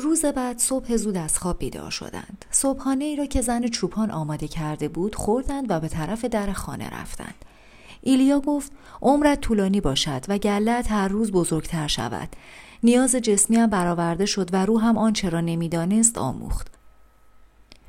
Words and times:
روز 0.00 0.24
بعد 0.24 0.58
صبح 0.58 0.96
زود 0.96 1.16
از 1.16 1.38
خواب 1.38 1.58
بیدار 1.58 1.90
شدند. 1.90 2.44
صبحانه 2.50 3.04
ای 3.04 3.16
را 3.16 3.26
که 3.26 3.40
زن 3.40 3.68
چوپان 3.68 4.10
آماده 4.10 4.48
کرده 4.48 4.88
بود 4.88 5.14
خوردند 5.14 5.70
و 5.70 5.80
به 5.80 5.88
طرف 5.88 6.24
در 6.24 6.52
خانه 6.52 6.90
رفتند. 6.90 7.34
ایلیا 8.00 8.40
گفت 8.40 8.72
عمرت 9.02 9.40
طولانی 9.40 9.80
باشد 9.80 10.24
و 10.28 10.38
گلت 10.38 10.92
هر 10.92 11.08
روز 11.08 11.32
بزرگتر 11.32 11.86
شود. 11.86 12.28
نیاز 12.82 13.16
جسمی 13.16 13.56
هم 13.56 13.70
برآورده 13.70 14.26
شد 14.26 14.54
و 14.54 14.66
روح 14.66 14.84
هم 14.84 14.98
آنچه 14.98 15.28
را 15.28 15.40
نمی‌دانست 15.40 16.18
آموخت. 16.18 16.66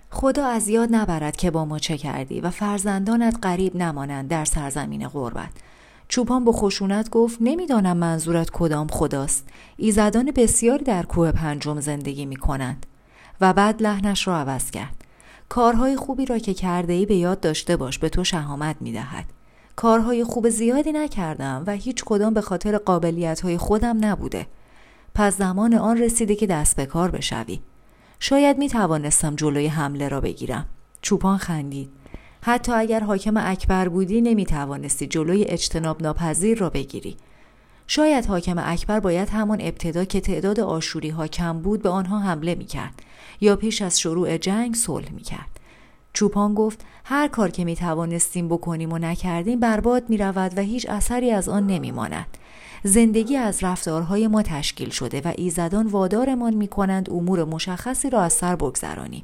خدا 0.10 0.46
از 0.46 0.68
یاد 0.68 0.90
نبرد 0.96 1.36
که 1.36 1.52
با 1.52 1.66
ما 1.66 1.80
چه 1.80 1.98
کردی 1.98 2.42
و 2.42 2.50
فرزندانت 2.50 3.38
غریب 3.44 3.76
نمانند 3.76 4.30
در 4.30 4.46
سرزمین 4.46 5.08
غربت. 5.08 5.52
چوپان 6.12 6.46
با 6.46 6.52
خشونت 6.52 7.10
گفت 7.10 7.38
نمی‌دانم 7.42 7.98
منظورت 7.98 8.50
کدام 8.50 8.88
خداست. 8.88 9.48
ایزدان 9.78 10.32
بسیاری 10.36 10.84
در 10.84 11.04
کوه 11.04 11.32
پنجم 11.32 11.80
زندگی 11.80 12.26
می 12.26 12.36
کنند 12.36 12.86
و 13.42 13.54
بعد 13.54 13.82
لحنش 13.82 14.28
را 14.28 14.38
عوض 14.38 14.72
کرد. 14.72 15.06
کارهای 15.50 15.96
خوبی 15.96 16.26
را 16.26 16.38
که 16.38 16.54
کرده 16.54 16.94
ای 16.94 17.06
به 17.06 17.16
یاد 17.16 17.40
داشته 17.40 17.78
باش 17.78 18.00
به 18.00 18.10
تو 18.10 18.24
شهامت 18.24 18.76
می 18.80 18.92
دهد 18.92 19.26
کارهای 19.76 20.24
خوب 20.24 20.50
زیادی 20.50 20.92
نکردم 20.92 21.64
و 21.68 21.72
هیچ 21.72 22.04
کدام 22.06 22.34
به 22.34 22.42
خاطر 22.42 22.78
قابلیت 22.78 23.42
های 23.42 23.58
خودم 23.58 24.06
نبوده. 24.06 24.48
پس 25.16 25.38
زمان 25.38 25.74
آن 25.74 25.98
رسیده 25.98 26.36
که 26.36 26.48
دست 26.48 26.76
به 26.76 26.86
کار 26.86 27.12
بشوی. 27.12 27.62
شاید 28.20 28.58
می 28.58 28.70
توانستم 28.70 29.36
جلوی 29.36 29.68
حمله 29.68 30.08
را 30.08 30.22
بگیرم. 30.22 30.66
چوپان 31.02 31.38
خندید. 31.38 32.01
حتی 32.42 32.72
اگر 32.72 33.00
حاکم 33.00 33.38
اکبر 33.38 33.90
بودی 33.90 34.22
نمی 34.22 34.46
توانستی 34.46 35.08
جلوی 35.08 35.44
اجتناب 35.44 36.02
ناپذیر 36.02 36.58
را 36.58 36.70
بگیری. 36.70 37.18
شاید 37.88 38.26
حاکم 38.26 38.56
اکبر 38.58 39.00
باید 39.00 39.30
همان 39.30 39.62
ابتدا 39.62 40.06
که 40.06 40.22
تعداد 40.22 40.60
آشوری 40.60 41.10
ها 41.10 41.28
کم 41.28 41.62
بود 41.62 41.82
به 41.82 41.90
آنها 41.90 42.20
حمله 42.20 42.56
می 42.56 42.66
کرد 42.66 42.94
یا 43.42 43.56
پیش 43.56 43.82
از 43.82 44.00
شروع 44.00 44.38
جنگ 44.38 44.76
صلح 44.76 45.12
می 45.12 45.22
کرد. 45.22 45.60
چوپان 46.14 46.54
گفت 46.54 46.86
هر 47.04 47.28
کار 47.28 47.50
که 47.50 47.66
می 47.66 47.76
توانستیم 47.76 48.48
بکنیم 48.48 48.94
و 48.94 48.98
نکردیم 48.98 49.60
برباد 49.60 50.10
می 50.10 50.18
رود 50.18 50.58
و 50.58 50.62
هیچ 50.62 50.90
اثری 50.90 51.32
از 51.32 51.50
آن 51.50 51.68
نمی 51.68 51.92
ماند. 51.92 52.38
زندگی 52.84 53.38
از 53.38 53.64
رفتارهای 53.64 54.28
ما 54.28 54.42
تشکیل 54.42 54.90
شده 54.90 55.22
و 55.22 55.34
ایزدان 55.38 55.88
وادارمان 55.88 56.54
می 56.54 56.68
کنند 56.68 57.10
امور 57.10 57.44
مشخصی 57.44 58.10
را 58.10 58.22
از 58.22 58.34
سر 58.34 58.56
بگذرانیم. 58.56 59.24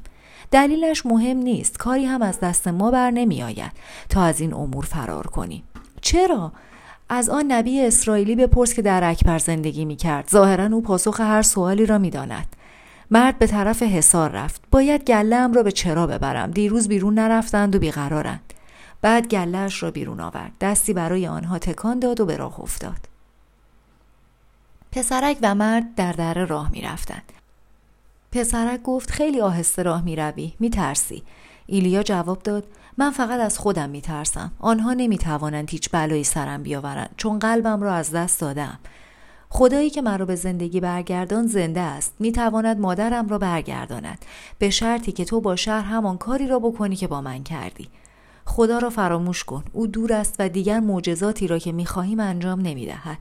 دلیلش 0.50 1.06
مهم 1.06 1.36
نیست. 1.36 1.78
کاری 1.78 2.04
هم 2.04 2.22
از 2.22 2.40
دست 2.40 2.68
ما 2.68 2.90
بر 2.90 3.10
نمی 3.10 3.42
آید 3.42 3.72
تا 4.08 4.22
از 4.22 4.40
این 4.40 4.54
امور 4.54 4.84
فرار 4.84 5.26
کنیم. 5.26 5.62
چرا؟ 6.00 6.52
از 7.08 7.28
آن 7.28 7.52
نبی 7.52 7.80
اسرائیلی 7.80 8.36
بپرس 8.36 8.74
که 8.74 8.82
در 8.82 9.10
اکبر 9.10 9.38
زندگی 9.38 9.84
می 9.84 9.96
کرد 9.96 10.28
ظاهرا 10.30 10.64
او 10.64 10.82
پاسخ 10.82 11.20
هر 11.20 11.42
سوالی 11.42 11.86
را 11.86 11.98
می 11.98 12.10
داند. 12.10 12.56
مرد 13.10 13.38
به 13.38 13.46
طرف 13.46 13.82
حصار 13.82 14.30
رفت. 14.30 14.62
باید 14.70 15.04
گله 15.04 15.46
را 15.46 15.62
به 15.62 15.72
چرا 15.72 16.06
ببرم. 16.06 16.50
دیروز 16.50 16.88
بیرون 16.88 17.14
نرفتند 17.14 17.76
و 17.76 17.78
بیقرارند. 17.78 18.52
بعد 19.00 19.28
گلهاش 19.28 19.82
را 19.82 19.90
بیرون 19.90 20.20
آورد. 20.20 20.52
دستی 20.60 20.92
برای 20.92 21.26
آنها 21.26 21.58
تکان 21.58 21.98
داد 21.98 22.20
و 22.20 22.26
به 22.26 22.36
راه 22.36 22.60
افتاد. 22.60 23.08
پسرک 24.92 25.38
و 25.42 25.54
مرد 25.54 25.94
در 25.94 26.12
در 26.12 26.34
راه 26.34 26.70
می 26.70 26.82
رفتند. 26.82 27.32
پسرک 28.32 28.82
گفت 28.82 29.10
خیلی 29.10 29.40
آهسته 29.40 29.82
راه 29.82 30.04
می 30.04 30.16
روی 30.16 30.52
می 30.60 30.70
ترسی. 30.70 31.22
ایلیا 31.66 32.02
جواب 32.02 32.42
داد 32.42 32.64
من 32.98 33.10
فقط 33.10 33.40
از 33.40 33.58
خودم 33.58 33.90
می 33.90 34.00
ترسم. 34.00 34.52
آنها 34.58 34.92
نمی 34.92 35.18
توانند 35.18 35.70
هیچ 35.70 35.90
بلایی 35.90 36.24
سرم 36.24 36.62
بیاورند 36.62 37.14
چون 37.16 37.38
قلبم 37.38 37.82
را 37.82 37.94
از 37.94 38.10
دست 38.10 38.40
دادم. 38.40 38.78
خدایی 39.50 39.90
که 39.90 40.02
مرا 40.02 40.24
به 40.26 40.34
زندگی 40.34 40.80
برگردان 40.80 41.46
زنده 41.46 41.80
است 41.80 42.14
می 42.18 42.32
تواند 42.32 42.80
مادرم 42.80 43.28
را 43.28 43.38
برگرداند 43.38 44.24
به 44.58 44.70
شرطی 44.70 45.12
که 45.12 45.24
تو 45.24 45.40
با 45.40 45.56
شهر 45.56 45.84
همان 45.84 46.18
کاری 46.18 46.46
را 46.46 46.58
بکنی 46.58 46.96
که 46.96 47.06
با 47.06 47.20
من 47.20 47.42
کردی 47.42 47.88
خدا 48.44 48.78
را 48.78 48.90
فراموش 48.90 49.44
کن 49.44 49.64
او 49.72 49.86
دور 49.86 50.12
است 50.12 50.36
و 50.38 50.48
دیگر 50.48 50.80
معجزاتی 50.80 51.46
را 51.46 51.58
که 51.58 51.72
می 51.72 51.86
خواهیم 51.86 52.20
انجام 52.20 52.60
نمی 52.60 52.86
دهد. 52.86 53.18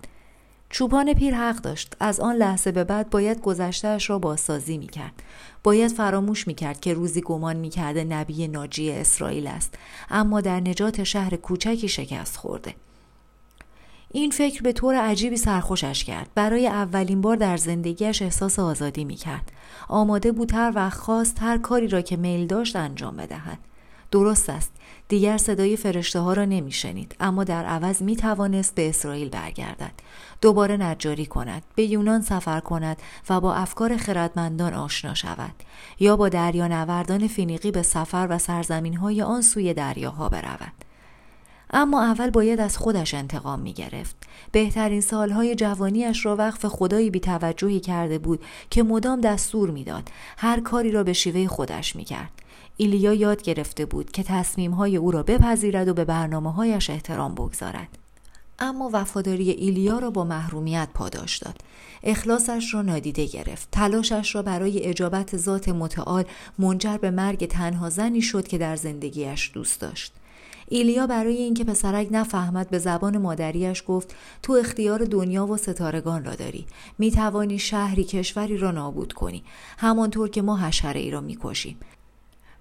چوپان 0.69 1.13
پیر 1.13 1.35
حق 1.35 1.55
داشت. 1.55 1.93
از 1.99 2.19
آن 2.19 2.35
لحظه 2.35 2.71
به 2.71 2.83
بعد 2.83 3.09
باید 3.09 3.41
گذشتهاش 3.41 4.09
را 4.09 4.19
بازسازی 4.19 4.77
می‌کرد. 4.77 5.23
باید 5.63 5.91
فراموش 5.91 6.47
می‌کرد 6.47 6.79
که 6.79 6.93
روزی 6.93 7.21
گمان 7.21 7.55
می‌کرده 7.55 8.03
نبی 8.03 8.47
ناجی 8.47 8.91
اسرائیل 8.91 9.47
است. 9.47 9.73
اما 10.09 10.41
در 10.41 10.59
نجات 10.59 11.03
شهر 11.03 11.35
کوچکی 11.35 11.87
شکست 11.87 12.37
خورده. 12.37 12.75
این 14.11 14.31
فکر 14.31 14.61
به 14.61 14.73
طور 14.73 14.95
عجیبی 14.95 15.37
سرخوشش 15.37 16.03
کرد. 16.03 16.29
برای 16.35 16.67
اولین 16.67 17.21
بار 17.21 17.35
در 17.35 17.57
زندگیش 17.57 18.21
احساس 18.21 18.59
آزادی 18.59 19.05
می‌کرد. 19.05 19.51
آماده 19.87 20.31
بود 20.31 20.53
هر 20.53 20.71
وقت 20.75 20.99
خواست 20.99 21.37
هر 21.41 21.57
کاری 21.57 21.87
را 21.87 22.01
که 22.01 22.17
میل 22.17 22.47
داشت 22.47 22.75
انجام 22.75 23.15
بدهد. 23.15 23.57
درست 24.11 24.49
است. 24.49 24.71
دیگر 25.09 25.37
صدای 25.37 25.77
فرشته 25.77 26.19
ها 26.19 26.33
را 26.33 26.45
نمی 26.45 26.71
شنید 26.71 27.15
اما 27.19 27.43
در 27.43 27.65
عوض 27.65 28.01
می 28.01 28.15
توانست 28.15 28.75
به 28.75 28.89
اسرائیل 28.89 29.29
برگردد 29.29 29.91
دوباره 30.41 30.77
نجاری 30.77 31.25
کند 31.25 31.63
به 31.75 31.83
یونان 31.83 32.21
سفر 32.21 32.59
کند 32.59 32.97
و 33.29 33.41
با 33.41 33.53
افکار 33.53 33.97
خردمندان 33.97 34.73
آشنا 34.73 35.13
شود 35.13 35.53
یا 35.99 36.17
با 36.17 36.29
دریا 36.29 36.67
نوردان 36.67 37.27
فینیقی 37.27 37.71
به 37.71 37.81
سفر 37.81 38.27
و 38.29 38.37
سرزمین 38.37 38.95
های 38.95 39.21
آن 39.21 39.41
سوی 39.41 39.73
دریاها 39.73 40.29
برود 40.29 40.73
اما 41.71 42.03
اول 42.03 42.29
باید 42.29 42.59
از 42.59 42.77
خودش 42.77 43.13
انتقام 43.13 43.59
می 43.59 43.73
گرفت. 43.73 44.15
بهترین 44.51 45.01
سالهای 45.01 45.55
جوانیش 45.55 46.25
را 46.25 46.35
وقف 46.35 46.65
خدایی 46.65 47.09
بی 47.09 47.19
توجهی 47.19 47.79
کرده 47.79 48.17
بود 48.17 48.45
که 48.69 48.83
مدام 48.83 49.21
دستور 49.21 49.71
می‌داد 49.71 50.09
هر 50.37 50.59
کاری 50.59 50.91
را 50.91 51.03
به 51.03 51.13
شیوه 51.13 51.47
خودش 51.47 51.95
می 51.95 52.03
کرد. 52.03 52.31
ایلیا 52.77 53.13
یاد 53.13 53.41
گرفته 53.41 53.85
بود 53.85 54.11
که 54.11 54.23
تصمیمهای 54.23 54.97
او 54.97 55.11
را 55.11 55.23
بپذیرد 55.23 55.87
و 55.87 55.93
به 55.93 56.05
برنامه 56.05 56.53
هایش 56.53 56.89
احترام 56.89 57.35
بگذارد. 57.35 57.87
اما 58.59 58.89
وفاداری 58.93 59.49
ایلیا 59.49 59.99
را 59.99 60.09
با 60.09 60.23
محرومیت 60.23 60.89
پاداش 60.93 61.37
داد. 61.37 61.61
اخلاصش 62.03 62.73
را 62.73 62.81
نادیده 62.81 63.25
گرفت. 63.25 63.67
تلاشش 63.71 64.35
را 64.35 64.41
برای 64.41 64.83
اجابت 64.83 65.37
ذات 65.37 65.69
متعال 65.69 66.23
منجر 66.59 66.97
به 66.97 67.11
مرگ 67.11 67.47
تنها 67.47 67.89
زنی 67.89 68.21
شد 68.21 68.47
که 68.47 68.57
در 68.57 68.75
زندگیش 68.75 69.51
دوست 69.53 69.81
داشت. 69.81 70.13
ایلیا 70.69 71.07
برای 71.07 71.37
اینکه 71.37 71.63
پسرک 71.63 72.07
نفهمد 72.11 72.69
به 72.69 72.79
زبان 72.79 73.17
مادریش 73.17 73.83
گفت 73.87 74.15
تو 74.43 74.53
اختیار 74.53 75.05
دنیا 75.05 75.45
و 75.45 75.57
ستارگان 75.57 76.25
را 76.25 76.35
داری 76.35 76.65
می 76.97 77.11
توانی 77.11 77.59
شهری 77.59 78.03
کشوری 78.03 78.57
را 78.57 78.71
نابود 78.71 79.13
کنی 79.13 79.43
همانطور 79.77 80.29
که 80.29 80.41
ما 80.41 80.57
حشره 80.57 80.99
ای 80.99 81.11
را 81.11 81.21
می 81.21 81.37
کشیم 81.43 81.77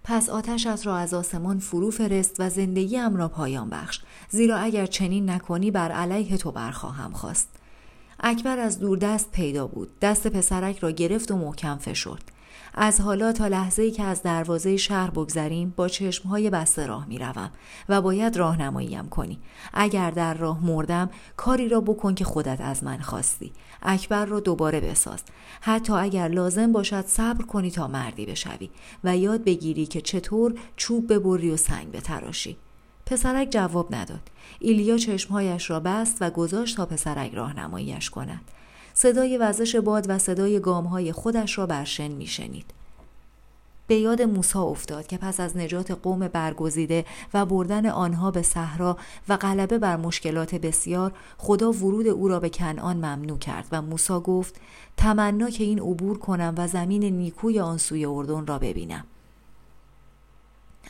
پس 0.08 0.28
آتشت 0.30 0.86
را 0.86 0.96
از 0.96 1.14
آسمان 1.14 1.58
فرو 1.58 1.90
فرست 1.90 2.36
و 2.38 2.50
زندگیم 2.50 3.16
را 3.16 3.28
پایان 3.28 3.70
بخش. 3.70 4.00
زیرا 4.30 4.56
اگر 4.56 4.86
چنین 4.86 5.30
نکنی 5.30 5.70
بر 5.70 5.92
علیه 5.92 6.36
تو 6.36 6.50
برخواهم 6.50 7.12
خواست. 7.12 7.48
اکبر 8.20 8.58
از 8.58 8.78
دوردست 8.78 9.32
پیدا 9.32 9.66
بود. 9.66 9.98
دست 10.00 10.26
پسرک 10.26 10.78
را 10.78 10.90
گرفت 10.90 11.30
و 11.30 11.36
محکم 11.36 11.76
فشرد. 11.76 12.32
از 12.76 13.00
حالا 13.00 13.32
تا 13.32 13.46
لحظه 13.46 13.90
که 13.90 14.02
از 14.02 14.22
دروازه 14.22 14.76
شهر 14.76 15.10
بگذریم 15.10 15.72
با 15.76 15.88
چشمهای 15.88 16.50
بسته 16.50 16.86
راه 16.86 17.06
می‌روم 17.06 17.50
و 17.88 18.02
باید 18.02 18.36
راهنماییم 18.36 19.08
کنی. 19.08 19.38
اگر 19.74 20.10
در 20.10 20.34
راه 20.34 20.64
مردم 20.64 21.10
کاری 21.36 21.68
را 21.68 21.80
بکن 21.80 22.14
که 22.14 22.24
خودت 22.24 22.60
از 22.60 22.84
من 22.84 22.98
خواستی. 22.98 23.52
اکبر 23.82 24.26
را 24.26 24.40
دوباره 24.40 24.80
بساز. 24.80 25.22
حتی 25.60 25.92
اگر 25.92 26.28
لازم 26.28 26.72
باشد 26.72 27.06
صبر 27.06 27.44
کنی 27.44 27.70
تا 27.70 27.88
مردی 27.88 28.26
بشوی 28.26 28.70
و 29.04 29.16
یاد 29.16 29.44
بگیری 29.44 29.86
که 29.86 30.00
چطور 30.00 30.54
چوب 30.76 31.12
ببری 31.12 31.50
و 31.50 31.56
سنگ 31.56 31.92
بتراشی. 31.92 32.56
پسرک 33.06 33.48
جواب 33.50 33.94
نداد. 33.94 34.30
ایلیا 34.58 34.98
چشمهایش 34.98 35.70
را 35.70 35.80
بست 35.80 36.16
و 36.20 36.30
گذاشت 36.30 36.76
تا 36.76 36.86
پسرک 36.86 37.34
راهنماییش 37.34 38.10
کند. 38.10 38.40
صدای 38.98 39.38
وزش 39.38 39.76
باد 39.76 40.06
و 40.08 40.18
صدای 40.18 40.60
گامهای 40.60 41.12
خودش 41.12 41.58
را 41.58 41.66
بر 41.66 41.84
شن 41.84 42.08
میشنید. 42.08 42.66
به 43.86 43.94
یاد 43.94 44.22
موسا 44.22 44.62
افتاد 44.62 45.06
که 45.06 45.18
پس 45.18 45.40
از 45.40 45.56
نجات 45.56 45.90
قوم 45.90 46.28
برگزیده 46.28 47.04
و 47.34 47.46
بردن 47.46 47.86
آنها 47.86 48.30
به 48.30 48.42
صحرا 48.42 48.96
و 49.28 49.36
غلبه 49.36 49.78
بر 49.78 49.96
مشکلات 49.96 50.54
بسیار 50.54 51.12
خدا 51.38 51.72
ورود 51.72 52.06
او 52.06 52.28
را 52.28 52.40
به 52.40 52.48
کنعان 52.48 52.96
ممنوع 52.96 53.38
کرد 53.38 53.66
و 53.72 53.82
موسا 53.82 54.20
گفت 54.20 54.54
تمنا 54.96 55.50
که 55.50 55.64
این 55.64 55.80
عبور 55.80 56.18
کنم 56.18 56.54
و 56.56 56.68
زمین 56.68 57.04
نیکوی 57.04 57.60
آن 57.60 57.78
سوی 57.78 58.04
اردن 58.04 58.46
را 58.46 58.58
ببینم. 58.58 59.04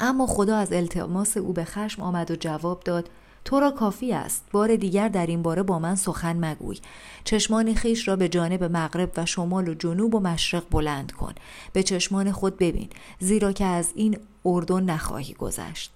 اما 0.00 0.26
خدا 0.26 0.56
از 0.56 0.72
التماس 0.72 1.36
او 1.36 1.52
به 1.52 1.64
خشم 1.64 2.02
آمد 2.02 2.30
و 2.30 2.36
جواب 2.36 2.80
داد 2.80 3.08
تو 3.46 3.60
را 3.60 3.70
کافی 3.70 4.12
است. 4.12 4.44
بار 4.52 4.76
دیگر 4.76 5.08
در 5.08 5.26
این 5.26 5.42
باره 5.42 5.62
با 5.62 5.78
من 5.78 5.94
سخن 5.94 6.36
مگوی. 6.44 6.78
چشمان 7.24 7.74
خیش 7.74 8.08
را 8.08 8.16
به 8.16 8.28
جانب 8.28 8.64
مغرب 8.64 9.12
و 9.16 9.26
شمال 9.26 9.68
و 9.68 9.74
جنوب 9.74 10.14
و 10.14 10.20
مشرق 10.20 10.64
بلند 10.70 11.12
کن. 11.12 11.34
به 11.72 11.82
چشمان 11.82 12.32
خود 12.32 12.58
ببین 12.58 12.88
زیرا 13.18 13.52
که 13.52 13.64
از 13.64 13.92
این 13.94 14.18
اردن 14.44 14.82
نخواهی 14.82 15.34
گذشت. 15.34 15.92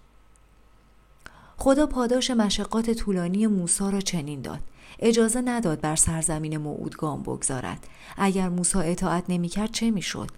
خدا 1.56 1.87
پاداش 1.87 2.31
مشقات 2.31 2.91
طولانی 2.91 3.47
موسا 3.47 3.91
را 3.91 4.00
چنین 4.00 4.41
داد. 4.41 4.61
اجازه 4.99 5.41
نداد 5.41 5.81
بر 5.81 5.96
سرزمین 5.96 6.56
موعود 6.56 6.96
گام 6.96 7.23
بگذارد. 7.23 7.87
اگر 8.17 8.49
موسا 8.49 8.81
اطاعت 8.81 9.25
نمی‌کرد 9.29 9.70
چه 9.73 9.91
می‌شد؟ 9.91 10.31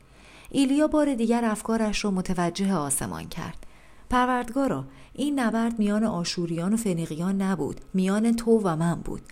ایلیا 0.50 0.86
بار 0.86 1.14
دیگر 1.14 1.44
افکارش 1.44 2.04
را 2.04 2.10
متوجه 2.10 2.74
آسمان 2.74 3.28
کرد. 3.28 3.66
پروردگارا 4.12 4.84
این 5.12 5.40
نبرد 5.40 5.78
میان 5.78 6.04
آشوریان 6.04 6.74
و 6.74 6.76
فنیقیان 6.76 7.42
نبود 7.42 7.80
میان 7.94 8.36
تو 8.36 8.50
و 8.50 8.76
من 8.76 8.94
بود. 8.94 9.22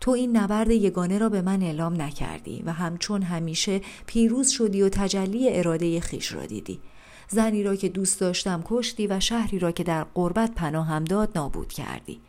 تو 0.00 0.10
این 0.10 0.36
نبرد 0.36 0.70
یگانه 0.70 1.18
را 1.18 1.28
به 1.28 1.42
من 1.42 1.62
اعلام 1.62 2.02
نکردی 2.02 2.62
و 2.66 2.72
همچون 2.72 3.22
همیشه 3.22 3.80
پیروز 4.06 4.48
شدی 4.48 4.82
و 4.82 4.88
تجلی 4.88 5.58
اراده 5.58 6.00
خیش 6.00 6.32
را 6.32 6.46
دیدی. 6.46 6.80
زنی 7.28 7.62
را 7.62 7.76
که 7.76 7.88
دوست 7.88 8.20
داشتم 8.20 8.62
کشتی 8.64 9.06
و 9.06 9.20
شهری 9.20 9.58
را 9.58 9.72
که 9.72 9.84
در 9.84 10.04
قربت 10.04 10.54
پناهم 10.54 11.04
داد 11.04 11.30
نابود 11.34 11.72
کردی. 11.72 12.20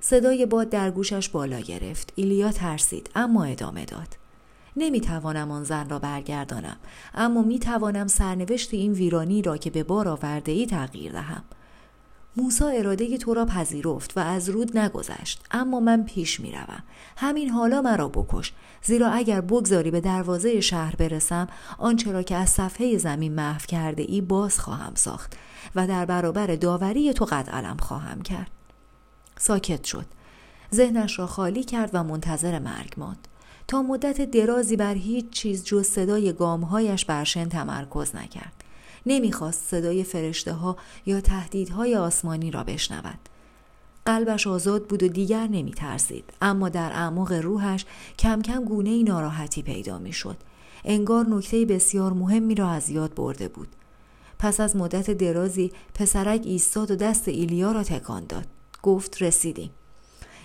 صدای 0.00 0.46
باد 0.46 0.70
در 0.70 0.90
گوشش 0.90 1.28
بالا 1.28 1.60
گرفت. 1.60 2.12
ایلیا 2.16 2.52
ترسید 2.52 3.10
اما 3.14 3.44
ادامه 3.44 3.84
داد. 3.84 4.23
نمی‌توانم 4.76 5.50
آن 5.50 5.64
زن 5.64 5.88
را 5.88 5.98
برگردانم 5.98 6.76
اما 7.14 7.42
می‌توانم 7.42 8.06
سرنوشت 8.06 8.74
این 8.74 8.92
ویرانی 8.92 9.42
را 9.42 9.56
که 9.56 9.70
به 9.70 9.82
بار 9.82 10.08
آورده 10.08 10.52
ای 10.52 10.66
تغییر 10.66 11.12
دهم. 11.12 11.44
موسا 12.36 12.68
اراده 12.68 13.18
تو 13.18 13.34
را 13.34 13.44
پذیرفت 13.44 14.16
و 14.16 14.20
از 14.20 14.48
رود 14.48 14.78
نگذشت 14.78 15.44
اما 15.50 15.80
من 15.80 16.04
پیش 16.04 16.40
می 16.40 16.52
روم. 16.52 16.82
همین 17.16 17.50
حالا 17.50 17.82
مرا 17.82 18.08
بکش 18.08 18.52
زیرا 18.82 19.10
اگر 19.10 19.40
بگذاری 19.40 19.90
به 19.90 20.00
دروازه 20.00 20.60
شهر 20.60 20.96
برسم 20.96 21.46
آنچه 21.78 22.12
را 22.12 22.22
که 22.22 22.36
از 22.36 22.50
صفحه 22.50 22.98
زمین 22.98 23.34
محو 23.34 23.60
کرده 23.68 24.02
ای 24.02 24.20
باز 24.20 24.60
خواهم 24.60 24.94
ساخت 24.94 25.36
و 25.74 25.86
در 25.86 26.04
برابر 26.04 26.46
داوری 26.46 27.12
تو 27.12 27.24
قد 27.24 27.50
علم 27.50 27.76
خواهم 27.76 28.22
کرد. 28.22 28.50
ساکت 29.38 29.84
شد. 29.84 30.06
ذهنش 30.74 31.18
را 31.18 31.26
خالی 31.26 31.64
کرد 31.64 31.90
و 31.92 32.04
منتظر 32.04 32.58
مرگ 32.58 32.94
ماند. 32.96 33.28
تا 33.68 33.82
مدت 33.82 34.30
درازی 34.30 34.76
بر 34.76 34.94
هیچ 34.94 35.30
چیز 35.30 35.64
جز 35.64 35.86
صدای 35.86 36.32
گامهایش 36.32 37.04
بر 37.04 37.24
شن 37.24 37.48
تمرکز 37.48 38.16
نکرد 38.16 38.64
نمی‌خواست 39.06 39.64
صدای 39.70 40.04
فرشته 40.04 40.52
ها 40.52 40.76
یا 41.06 41.20
تهدیدهای 41.20 41.96
آسمانی 41.96 42.50
را 42.50 42.64
بشنود 42.64 43.18
قلبش 44.06 44.46
آزاد 44.46 44.86
بود 44.86 45.02
و 45.02 45.08
دیگر 45.08 45.46
نمی 45.46 45.70
ترسید 45.70 46.24
اما 46.42 46.68
در 46.68 46.92
اعماق 46.92 47.32
روحش 47.32 47.84
کم 48.18 48.42
کم 48.42 48.64
گونه 48.64 48.90
ای 48.90 49.02
ناراحتی 49.02 49.62
پیدا 49.62 49.98
می 49.98 50.12
شد. 50.12 50.36
انگار 50.84 51.26
نکته 51.28 51.64
بسیار 51.64 52.12
مهمی 52.12 52.54
را 52.54 52.70
از 52.70 52.90
یاد 52.90 53.14
برده 53.14 53.48
بود. 53.48 53.68
پس 54.38 54.60
از 54.60 54.76
مدت 54.76 55.10
درازی 55.10 55.72
پسرک 55.94 56.40
ایستاد 56.44 56.90
و 56.90 56.96
دست 56.96 57.28
ایلیا 57.28 57.72
را 57.72 57.82
تکان 57.82 58.24
داد. 58.26 58.46
گفت 58.82 59.22
رسیدیم. 59.22 59.70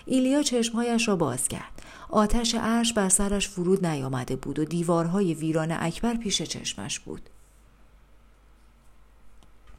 ایلیا 0.06 0.42
چشمهایش 0.42 1.08
را 1.08 1.16
باز 1.16 1.48
کرد. 1.48 1.79
آتش 2.08 2.54
عرش 2.54 2.92
بر 2.92 3.08
سرش 3.08 3.48
فرود 3.48 3.86
نیامده 3.86 4.36
بود 4.36 4.58
و 4.58 4.64
دیوارهای 4.64 5.34
ویران 5.34 5.72
اکبر 5.72 6.14
پیش 6.14 6.42
چشمش 6.42 7.00
بود. 7.00 7.22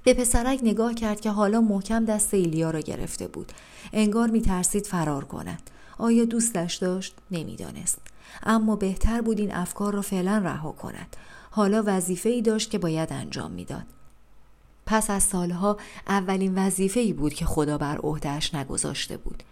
به 0.04 0.14
پسرک 0.14 0.60
نگاه 0.64 0.94
کرد 0.94 1.22
که 1.22 1.30
حالا 1.30 1.62
محکم 1.62 2.06
دست 2.06 2.34
ایلیا 2.34 2.72
را 2.72 2.80
گرفته 2.80 3.28
بود. 3.28 3.52
انگار 3.94 4.30
می 4.30 4.42
ترسید 4.42 4.88
فرار 4.88 5.26
کند. 5.26 5.70
آیا 5.98 6.26
دوستش 6.26 6.76
داشت؟ 6.76 7.16
نمی‌دانست. 7.32 8.02
اما 8.44 8.76
بهتر 8.76 9.22
بود 9.22 9.40
این 9.40 9.56
افکار 9.56 9.94
را 9.94 10.02
فعلا 10.02 10.38
رها 10.38 10.72
کند. 10.72 11.16
حالا 11.52 11.84
وظیفه 11.86 12.30
ای 12.30 12.42
داشت 12.42 12.70
که 12.70 12.78
باید 12.78 13.14
انجام 13.14 13.52
می‌داد. 13.52 13.86
پس 14.86 15.10
از 15.10 15.24
سالها 15.24 15.78
اولین 16.08 16.66
وظیفه 16.66 17.00
ای 17.00 17.14
بود 17.14 17.34
که 17.34 17.46
خدا 17.46 17.78
بر 17.78 17.98
عهدهش 17.98 18.56
نگذاشته 18.56 19.18
بود. 19.18 19.44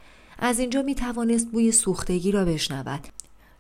از 0.41 0.59
اینجا 0.59 0.81
می 0.81 0.95
توانست 0.95 1.47
بوی 1.47 1.71
سوختگی 1.71 2.31
را 2.31 2.45
بشنود. 2.45 3.07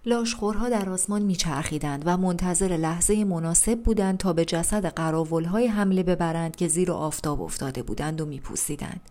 لاشخورها 0.05 0.69
در 0.69 0.89
آسمان 0.89 1.21
میچرخیدند 1.21 2.03
و 2.05 2.17
منتظر 2.17 2.67
لحظه 2.67 3.23
مناسب 3.23 3.79
بودند 3.83 4.17
تا 4.17 4.33
به 4.33 4.45
جسد 4.45 4.85
قراولهای 4.85 5.67
حمله 5.67 6.03
ببرند 6.03 6.55
که 6.55 6.67
زیر 6.67 6.91
آفتاب 6.91 7.41
افتاده 7.41 7.83
بودند 7.83 8.21
و 8.21 8.25
میپوسیدند. 8.25 9.01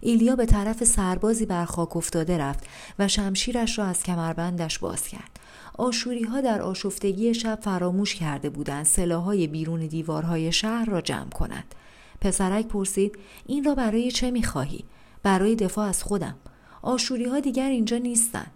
ایلیا 0.00 0.36
به 0.36 0.46
طرف 0.46 0.84
سربازی 0.84 1.46
بر 1.46 1.64
خاک 1.64 1.96
افتاده 1.96 2.38
رفت 2.38 2.64
و 2.98 3.08
شمشیرش 3.08 3.78
را 3.78 3.84
از 3.84 4.02
کمربندش 4.02 4.78
باز 4.78 5.08
کرد. 5.08 5.40
آشوری 5.78 6.22
ها 6.22 6.40
در 6.40 6.62
آشفتگی 6.62 7.34
شب 7.34 7.58
فراموش 7.62 8.14
کرده 8.14 8.50
بودند 8.50 8.86
سلاحهای 8.86 9.46
بیرون 9.46 9.86
دیوارهای 9.86 10.52
شهر 10.52 10.84
را 10.84 11.00
جمع 11.00 11.30
کنند. 11.30 11.74
پسرک 12.20 12.66
پرسید 12.66 13.18
این 13.46 13.64
را 13.64 13.74
برای 13.74 14.10
چه 14.10 14.30
می‌خواهی؟ 14.30 14.84
برای 15.22 15.56
دفاع 15.56 15.88
از 15.88 16.02
خودم. 16.02 16.34
آشوری 16.82 17.24
ها 17.24 17.40
دیگر 17.40 17.68
اینجا 17.68 17.96
نیستند. 17.96 18.50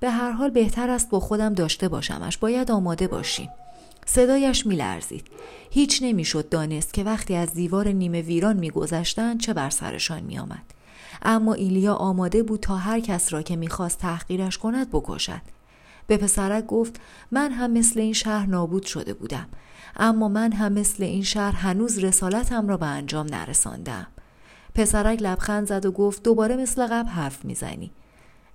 به 0.00 0.10
هر 0.10 0.30
حال 0.30 0.50
بهتر 0.50 0.90
است 0.90 1.10
با 1.10 1.20
خودم 1.20 1.54
داشته 1.54 1.88
باشمش. 1.88 2.38
باید 2.38 2.70
آماده 2.70 3.06
باشیم 3.06 3.48
صدایش 4.06 4.66
میلرزید. 4.66 5.26
هیچ 5.70 6.02
نمی‌شد 6.02 6.48
دانست 6.48 6.94
که 6.94 7.04
وقتی 7.04 7.34
از 7.34 7.54
دیوار 7.54 7.88
نیمه 7.88 8.22
ویران 8.22 8.56
میگذشتند 8.56 9.40
چه 9.40 9.52
بر 9.52 9.70
سرشان 9.70 10.22
میآمد. 10.22 10.62
اما 11.22 11.54
ایلیا 11.54 11.94
آماده 11.94 12.42
بود 12.42 12.60
تا 12.60 12.76
هر 12.76 13.00
کس 13.00 13.32
را 13.32 13.42
که 13.42 13.56
می‌خواست 13.56 13.98
تحقیرش 13.98 14.58
کند 14.58 14.90
بکشد. 14.90 15.40
به 16.06 16.16
پسرک 16.16 16.66
گفت 16.66 17.00
من 17.30 17.52
هم 17.52 17.70
مثل 17.70 18.00
این 18.00 18.12
شهر 18.12 18.46
نابود 18.46 18.86
شده 18.86 19.14
بودم. 19.14 19.46
اما 19.96 20.28
من 20.28 20.52
هم 20.52 20.72
مثل 20.72 21.02
این 21.02 21.22
شهر 21.22 21.52
هنوز 21.52 21.98
رسالتم 21.98 22.68
را 22.68 22.76
به 22.76 22.86
انجام 22.86 23.26
نرساندم. 23.26 24.06
پسرک 24.74 25.22
لبخند 25.22 25.66
زد 25.66 25.86
و 25.86 25.92
گفت 25.92 26.22
دوباره 26.22 26.56
مثل 26.56 26.86
قبل 26.86 27.08
حرف 27.08 27.44
می‌زنی. 27.44 27.90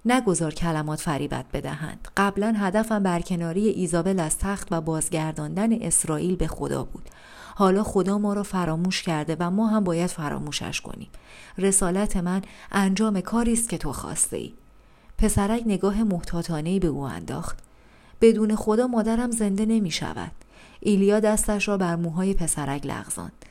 نگذار 0.05 0.53
کلمات 0.53 1.01
فریبت 1.01 1.45
بدهند. 1.53 2.07
قبلا 2.17 2.55
هدفم 2.57 3.03
برکناری 3.03 3.67
ایزابل 3.67 4.19
از 4.19 4.37
تخت 4.37 4.67
و 4.71 4.81
بازگرداندن 4.81 5.81
اسرائیل 5.81 6.35
به 6.35 6.47
خدا 6.47 6.83
بود. 6.83 7.09
حالا 7.55 7.83
خدا 7.83 8.17
ما 8.17 8.33
را 8.33 8.43
فراموش 8.43 9.03
کرده 9.03 9.37
و 9.39 9.51
ما 9.51 9.67
هم 9.67 9.83
باید 9.83 10.09
فراموشش 10.09 10.81
کنیم. 10.81 11.07
رسالت 11.57 12.17
من 12.17 12.41
انجام 12.71 13.21
کاری 13.21 13.53
است 13.53 13.69
که 13.69 13.77
تو 13.77 13.93
خواسته 13.93 14.37
ای 14.37 14.53
پسرک 15.17 15.63
نگاه 15.65 16.03
محتاطانه 16.03 16.79
به 16.79 16.87
او 16.87 17.01
انداخت. 17.01 17.57
بدون 18.21 18.55
خدا 18.55 18.87
مادرم 18.87 19.31
زنده 19.31 19.65
نمی 19.65 19.91
شود 19.91 20.31
ایلیا 20.79 21.19
دستش 21.19 21.67
را 21.67 21.77
بر 21.77 21.95
موهای 21.95 22.33
پسرک 22.33 22.85
لغزاند. 22.85 23.45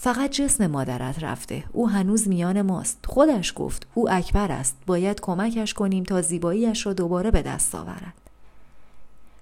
فقط 0.00 0.30
جسم 0.30 0.66
مادرت 0.66 1.22
رفته. 1.22 1.64
او 1.72 1.88
هنوز 1.88 2.28
میان 2.28 2.62
ماست. 2.62 2.98
خودش 3.06 3.52
گفت 3.56 3.86
او 3.94 4.10
اکبر 4.10 4.52
است. 4.52 4.76
باید 4.86 5.20
کمکش 5.20 5.74
کنیم 5.74 6.04
تا 6.04 6.22
زیباییش 6.22 6.86
را 6.86 6.92
دوباره 6.92 7.30
به 7.30 7.42
دست 7.42 7.74
آورد. 7.74 8.14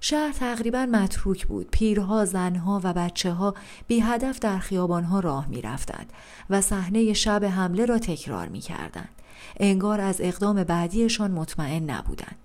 شهر 0.01 0.33
تقریبا 0.33 0.87
متروک 0.87 1.47
بود. 1.47 1.69
پیرها 1.71 2.25
زنها 2.25 2.81
و 2.85 2.93
بچه 2.93 3.33
ها 3.33 3.55
بی 3.87 4.01
هدف 4.01 4.39
در 4.39 4.59
خیابانها 4.59 5.21
راه 5.21 5.47
می 5.49 5.63
رفتند 5.63 6.13
و 6.51 6.61
صحنه 6.61 7.13
شب 7.13 7.45
حمله 7.45 7.85
را 7.85 7.99
تکرار 7.99 8.49
می 8.49 8.61
کردند. 8.61 9.09
انگار 9.57 10.01
از 10.01 10.17
اقدام 10.21 10.65
بعدیشان 10.65 11.31
مطمئن 11.31 11.91
نبودند. 11.91 12.37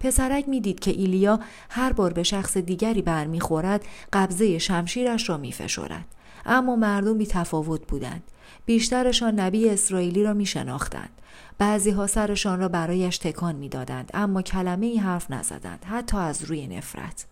پسرک 0.00 0.48
می‌دید 0.48 0.80
که 0.80 0.90
ایلیا 0.90 1.40
هر 1.70 1.92
بار 1.92 2.12
به 2.12 2.22
شخص 2.22 2.56
دیگری 2.56 3.02
برمیخورد 3.02 3.84
قبضه 4.12 4.58
شمشیرش 4.58 5.28
را 5.28 5.36
میفشرد. 5.36 6.04
اما 6.48 6.76
مردم 6.76 7.18
بی 7.18 7.26
تفاوت 7.26 7.86
بودند. 7.86 8.22
بیشترشان 8.66 9.40
نبی 9.40 9.68
اسرائیلی 9.68 10.22
را 10.22 10.32
می 10.34 10.46
شناختند 10.46 11.10
بعضی 11.58 11.90
ها 11.90 12.06
سرشان 12.06 12.60
را 12.60 12.68
برایش 12.68 13.18
تکان 13.18 13.54
می 13.54 13.68
دادند 13.68 14.10
اما 14.14 14.42
کلمه 14.42 14.86
ای 14.86 14.98
حرف 14.98 15.30
نزدند 15.30 15.84
حتی 15.84 16.16
از 16.16 16.44
روی 16.44 16.66
نفرت. 16.66 17.26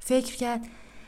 فکر 0.00 0.36
کرد 0.36 0.60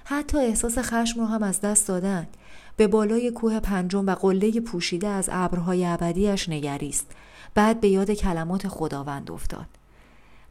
حتی 0.05 0.39
احساس 0.39 0.79
خشم 0.79 1.21
را 1.21 1.27
هم 1.27 1.43
از 1.43 1.61
دست 1.61 1.89
دادند. 1.89 2.37
به 2.77 2.87
بالای 2.87 3.31
کوه 3.31 3.61
پنجم 3.61 4.07
و 4.07 4.15
قله 4.15 4.61
پوشیده 4.61 5.09
از 5.09 5.29
ابرهای 5.33 5.87
ابدیش 5.87 6.49
نگریست. 6.49 7.07
بعد 7.55 7.81
به 7.81 7.89
یاد 7.89 8.11
کلمات 8.11 8.69
خداوند 8.69 9.31
افتاد. 9.31 9.67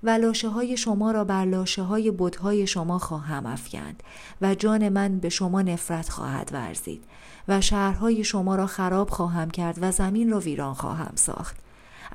و 0.06 0.10
لاشه 0.10 0.50
های 0.50 0.78
شما 0.78 1.12
را 1.12 1.24
بر 1.24 1.46
لاشه 1.46 1.82
های 1.82 2.12
بودهای 2.12 2.68
شما 2.68 3.00
خواهم 3.00 3.46
افکند 3.46 4.04
و 4.42 4.56
جان 4.56 4.90
من 4.90 5.20
به 5.20 5.30
شما 5.30 5.62
نفرت 5.62 6.10
خواهد 6.10 6.50
ورزید 6.54 7.04
و 7.48 7.62
شهرهای 7.62 8.24
شما 8.24 8.56
را 8.56 8.68
خراب 8.68 9.10
خواهم 9.10 9.50
کرد 9.52 9.78
و 9.82 9.92
زمین 9.92 10.32
را 10.32 10.40
ویران 10.40 10.74
خواهم 10.74 11.12
ساخت. 11.16 11.56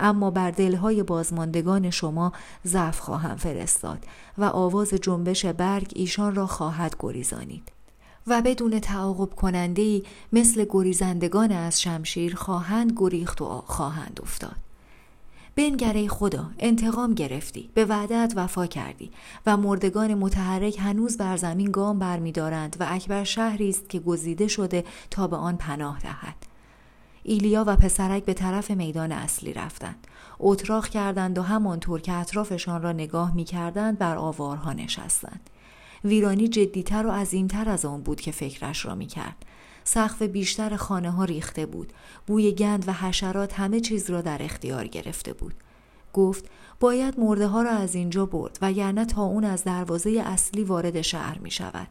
اما 0.01 0.31
بر 0.31 0.51
دلهای 0.51 1.03
بازماندگان 1.03 1.91
شما 1.91 2.33
ضعف 2.67 2.99
خواهم 2.99 3.37
فرستاد 3.37 4.05
و 4.39 4.45
آواز 4.45 4.95
جنبش 4.95 5.47
برگ 5.47 5.93
ایشان 5.97 6.35
را 6.35 6.47
خواهد 6.47 6.97
گریزانید. 6.99 7.73
و 8.27 8.43
بدون 8.43 8.81
تعاقب 8.81 9.35
کننده 9.35 10.03
مثل 10.33 10.67
گریزندگان 10.71 11.53
از 11.53 11.81
شمشیر 11.81 12.35
خواهند 12.35 12.93
گریخت 12.97 13.43
و 13.43 13.63
خواهند 13.67 14.21
افتاد. 14.23 14.70
بنگره 15.57 16.09
خدا 16.09 16.51
انتقام 16.59 17.15
گرفتی 17.15 17.71
به 17.75 17.85
وعدت 17.85 18.33
وفا 18.37 18.67
کردی 18.67 19.11
و 19.47 19.57
مردگان 19.57 20.15
متحرک 20.15 20.79
هنوز 20.79 21.17
بر 21.17 21.37
زمین 21.37 21.71
گام 21.71 21.99
برمیدارند 21.99 22.77
و 22.81 22.87
اکبر 22.89 23.25
شهری 23.25 23.69
است 23.69 23.89
که 23.89 23.99
گزیده 23.99 24.49
شده 24.49 24.85
تا 25.11 25.27
به 25.27 25.37
آن 25.37 25.57
پناه 25.57 25.99
دهد. 25.99 26.37
ایلیا 27.23 27.65
و 27.67 27.77
پسرک 27.77 28.25
به 28.25 28.35
طرف 28.35 28.71
میدان 28.71 29.13
اصلی 29.13 29.53
رفتند. 29.53 30.07
اتراق 30.39 30.89
کردند 30.89 31.39
و 31.39 31.43
همانطور 31.43 32.01
که 32.01 32.13
اطرافشان 32.13 32.83
را 32.83 32.93
نگاه 32.93 33.35
می 33.35 33.45
کردند 33.45 33.99
بر 33.99 34.17
آوارها 34.17 34.73
نشستند. 34.73 35.51
ویرانی 36.05 36.49
جدیتر 36.49 37.07
و 37.07 37.11
عظیمتر 37.11 37.69
از 37.69 37.85
آن 37.85 38.03
بود 38.03 38.21
که 38.21 38.33
فکرش 38.33 38.87
را 38.87 38.95
می 38.95 39.07
کرد 39.07 39.37
سقف 39.93 40.23
بیشتر 40.23 40.77
خانه 40.77 41.11
ها 41.11 41.25
ریخته 41.25 41.67
بود. 41.67 41.93
بوی 42.27 42.53
گند 42.53 42.89
و 42.89 42.93
حشرات 42.93 43.61
همه 43.61 43.81
چیز 43.81 44.11
را 44.11 44.21
در 44.21 44.43
اختیار 44.43 44.87
گرفته 44.87 45.33
بود. 45.33 45.55
گفت 46.13 46.45
باید 46.81 47.21
مرده 47.21 47.47
ها 47.47 47.63
را 47.63 47.71
از 47.71 47.95
اینجا 47.95 48.27
برد 48.27 48.59
و 48.63 48.73
یعنی 48.73 49.05
تا 49.05 49.23
اون 49.23 49.45
از 49.45 49.65
دروازه 49.65 50.23
اصلی 50.27 50.65
وارد 50.65 51.01
شهر 51.01 51.39
می 51.39 51.51
شود. 51.51 51.89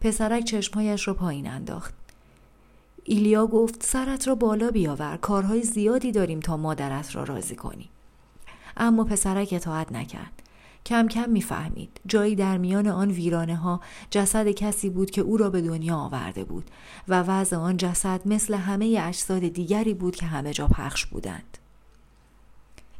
پسرک 0.00 0.44
چشمهایش 0.44 1.08
را 1.08 1.14
پایین 1.14 1.50
انداخت. 1.50 1.94
ایلیا 3.04 3.46
گفت 3.46 3.82
سرت 3.82 4.28
را 4.28 4.34
بالا 4.34 4.70
بیاور 4.70 5.16
کارهای 5.16 5.62
زیادی 5.62 6.12
داریم 6.12 6.40
تا 6.40 6.56
مادرت 6.56 7.16
را 7.16 7.24
راضی 7.24 7.56
کنی. 7.56 7.90
اما 8.76 9.04
پسرک 9.04 9.48
اطاعت 9.52 9.92
نکرد. 9.92 10.42
کم 10.86 11.08
کم 11.08 11.30
می‌فهمید. 11.30 12.00
جایی 12.06 12.34
در 12.34 12.58
میان 12.58 12.86
آن 12.86 13.10
ویرانه 13.10 13.56
ها 13.56 13.80
جسد 14.10 14.48
کسی 14.48 14.90
بود 14.90 15.10
که 15.10 15.20
او 15.20 15.36
را 15.36 15.50
به 15.50 15.62
دنیا 15.62 15.96
آورده 15.96 16.44
بود 16.44 16.70
و 17.08 17.22
وضع 17.22 17.56
آن 17.56 17.76
جسد 17.76 18.20
مثل 18.26 18.54
همه 18.54 19.00
اجساد 19.02 19.48
دیگری 19.48 19.94
بود 19.94 20.16
که 20.16 20.26
همه 20.26 20.52
جا 20.52 20.68
پخش 20.68 21.06
بودند. 21.06 21.58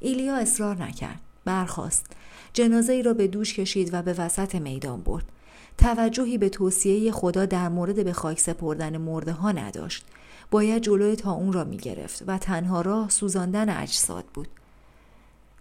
ایلیا 0.00 0.36
اصرار 0.36 0.82
نکرد. 0.82 1.20
برخاست. 1.44 2.06
جنازه 2.52 2.92
ای 2.92 3.02
را 3.02 3.14
به 3.14 3.26
دوش 3.26 3.54
کشید 3.54 3.94
و 3.94 4.02
به 4.02 4.12
وسط 4.12 4.54
میدان 4.54 5.00
برد. 5.00 5.24
توجهی 5.78 6.38
به 6.38 6.48
توصیه 6.48 7.12
خدا 7.12 7.46
در 7.46 7.68
مورد 7.68 8.04
به 8.04 8.12
خاک 8.12 8.40
سپردن 8.40 8.96
مرده 8.96 9.32
ها 9.32 9.52
نداشت. 9.52 10.04
باید 10.50 10.82
جلوی 10.82 11.16
تا 11.16 11.32
اون 11.32 11.52
را 11.52 11.64
می 11.64 11.76
گرفت 11.76 12.24
و 12.26 12.38
تنها 12.38 12.80
راه 12.80 13.08
سوزاندن 13.08 13.68
اجساد 13.82 14.24
بود. 14.24 14.48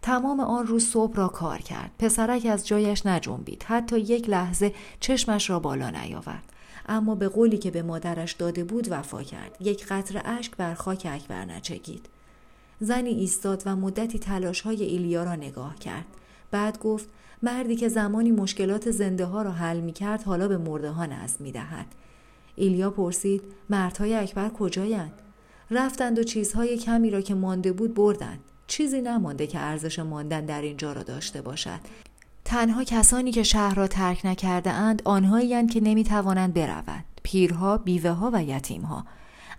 تمام 0.02 0.40
آن 0.40 0.68
روز 0.68 0.86
صبح 0.86 1.16
را 1.16 1.28
کار 1.28 1.58
کرد 1.58 1.92
پسرک 2.00 2.46
از 2.46 2.68
جایش 2.68 3.06
نجنبید 3.06 3.64
حتی 3.64 4.00
یک 4.00 4.30
لحظه 4.30 4.74
چشمش 5.00 5.50
را 5.50 5.60
بالا 5.60 5.90
نیاورد 5.90 6.54
اما 6.88 7.16
به 7.16 7.28
قولی 7.28 7.58
که 7.58 7.72
به 7.72 7.82
مادرش 7.82 8.32
داده 8.32 8.64
بود 8.64 8.88
وفا 8.92 9.24
کرد 9.24 9.58
یک 9.60 9.86
قطر 9.86 10.22
اشک 10.26 10.56
بر 10.56 10.74
خاک 10.74 11.08
اکبر 11.12 11.46
نچگید 11.46 12.10
زنی 12.80 13.10
ایستاد 13.10 13.64
و 13.66 13.76
مدتی 13.76 14.20
تلاش 14.20 14.62
های 14.62 14.84
ایلیا 14.84 15.24
را 15.24 15.36
نگاه 15.36 15.76
کرد 15.76 16.06
بعد 16.52 16.80
گفت 16.80 17.10
مردی 17.44 17.76
که 17.76 17.88
زمانی 17.88 18.32
مشکلات 18.32 18.92
زنده 18.92 19.26
ها 19.26 19.42
را 19.42 19.52
حل 19.52 19.80
می 19.80 19.94
کرد 19.94 20.24
حالا 20.24 20.48
به 20.48 20.58
مرده 20.58 20.90
ها 20.90 21.06
نظم 21.06 21.44
می 21.44 21.52
دهد. 21.52 21.86
ایلیا 22.56 22.90
پرسید 22.90 23.42
مردهای 23.70 24.16
اکبر 24.16 24.50
کجایند؟ 24.50 25.14
رفتند 25.72 26.20
و 26.20 26.24
چیزهای 26.24 26.78
کمی 26.78 27.10
را 27.10 27.22
که 27.22 27.36
مانده 27.36 27.72
بود 27.72 27.94
بردند. 27.94 28.40
چیزی 28.70 29.02
نمانده 29.02 29.48
که 29.48 29.60
ارزش 29.60 30.00
ماندن 30.00 30.46
در 30.46 30.62
اینجا 30.62 30.94
را 30.94 31.04
داشته 31.04 31.42
باشد. 31.42 31.80
تنها 32.46 32.84
کسانی 32.84 33.32
که 33.32 33.44
شهر 33.44 33.76
را 33.76 33.88
ترک 33.88 34.26
نکرده 34.26 34.72
اند 34.72 35.02
آنهایی 35.06 35.68
که 35.68 35.82
نمی 35.82 36.04
توانند 36.04 36.54
بروند. 36.54 37.06
پیرها، 37.24 37.78
بیوه 37.78 38.10
ها 38.10 38.32
و 38.34 38.44
یتیم 38.44 38.82
ها. 38.82 39.06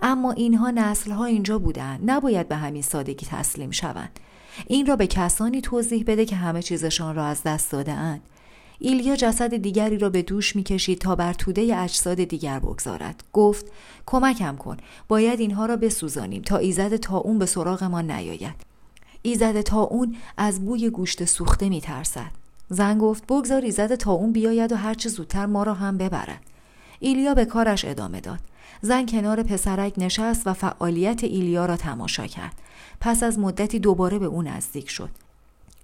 اما 0.01 0.33
اینها 0.33 0.71
نسل 0.71 1.11
ها 1.11 1.25
اینجا 1.25 1.59
بودند. 1.59 2.01
نباید 2.11 2.49
به 2.49 2.57
همین 2.57 2.83
سادگی 2.83 3.27
تسلیم 3.27 3.71
شوند. 3.71 4.21
این 4.67 4.87
را 4.87 4.97
به 4.97 5.07
کسانی 5.07 5.61
توضیح 5.61 6.05
بده 6.07 6.25
که 6.25 6.37
همه 6.37 6.63
چیزشان 6.63 7.15
را 7.15 7.25
از 7.25 7.43
دست 7.43 7.73
داده 7.73 7.93
اند. 7.93 8.21
ایلیا 8.79 9.17
جسد 9.17 9.57
دیگری 9.57 9.99
را 9.99 10.11
به 10.11 10.23
دوش 10.23 10.57
می‌کشید 10.57 10.99
تا 10.99 11.17
بر 11.17 11.33
توده 11.33 11.77
اجساد 11.77 12.25
دیگر 12.25 12.59
بگذارد 12.59 13.25
گفت 13.33 13.67
کمکم 14.07 14.57
کن 14.57 14.77
باید 15.09 15.41
اینها 15.41 15.67
را 15.67 15.77
بسوزانیم 15.77 16.43
تا 16.43 16.57
ایزد 16.57 16.97
تا 16.97 17.17
اون 17.17 17.39
به 17.39 17.47
سراغ 17.47 17.85
ما 17.85 18.01
نیاید 18.01 18.70
ایزد 19.23 19.61
تا 19.61 19.81
اون 19.81 20.17
از 20.37 20.65
بوی 20.65 20.91
گوشت 20.91 21.25
سوخته 21.25 21.69
میترسد. 21.69 22.31
زن 22.69 22.99
گفت 22.99 23.27
بگذار 23.27 23.63
ایزد 23.63 23.95
تا 23.95 24.13
اون 24.13 24.33
بیاید 24.33 24.73
و 24.73 24.77
هرچه 24.77 25.09
زودتر 25.09 25.47
ما 25.47 25.63
را 25.63 25.75
هم 25.75 25.99
ببرد 25.99 26.41
ایلیا 27.01 27.35
به 27.35 27.45
کارش 27.45 27.85
ادامه 27.85 28.21
داد. 28.21 28.39
زن 28.83 29.07
کنار 29.07 29.43
پسرک 29.43 29.95
نشست 29.99 30.47
و 30.47 30.53
فعالیت 30.53 31.25
ایلیا 31.25 31.67
را 31.67 31.77
تماشا 31.77 32.27
کرد. 32.27 32.53
پس 33.01 33.23
از 33.23 33.39
مدتی 33.39 33.79
دوباره 33.79 34.19
به 34.19 34.27
او 34.27 34.43
نزدیک 34.43 34.91
شد. 34.91 35.11